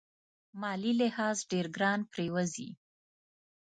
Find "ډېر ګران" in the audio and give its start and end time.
1.51-1.99